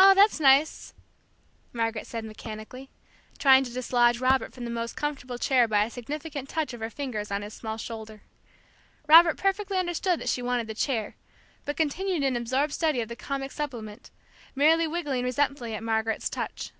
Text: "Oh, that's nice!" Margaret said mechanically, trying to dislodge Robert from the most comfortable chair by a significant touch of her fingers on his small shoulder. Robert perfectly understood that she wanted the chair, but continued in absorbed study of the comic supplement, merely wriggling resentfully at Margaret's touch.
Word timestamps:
"Oh, 0.00 0.14
that's 0.16 0.40
nice!" 0.40 0.94
Margaret 1.72 2.08
said 2.08 2.24
mechanically, 2.24 2.90
trying 3.38 3.62
to 3.62 3.70
dislodge 3.72 4.18
Robert 4.18 4.52
from 4.52 4.64
the 4.64 4.68
most 4.72 4.96
comfortable 4.96 5.38
chair 5.38 5.68
by 5.68 5.84
a 5.84 5.90
significant 5.90 6.48
touch 6.48 6.74
of 6.74 6.80
her 6.80 6.90
fingers 6.90 7.30
on 7.30 7.42
his 7.42 7.54
small 7.54 7.76
shoulder. 7.76 8.22
Robert 9.06 9.36
perfectly 9.36 9.78
understood 9.78 10.18
that 10.18 10.28
she 10.28 10.42
wanted 10.42 10.66
the 10.66 10.74
chair, 10.74 11.14
but 11.64 11.76
continued 11.76 12.24
in 12.24 12.34
absorbed 12.34 12.72
study 12.72 13.00
of 13.00 13.08
the 13.08 13.14
comic 13.14 13.52
supplement, 13.52 14.10
merely 14.56 14.88
wriggling 14.88 15.22
resentfully 15.22 15.72
at 15.72 15.84
Margaret's 15.84 16.28
touch. 16.28 16.72